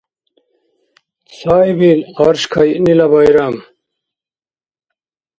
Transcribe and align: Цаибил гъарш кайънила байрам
Цаибил 1.35 1.99
гъарш 2.17 2.43
кайънила 2.53 3.07
байрам 3.13 3.55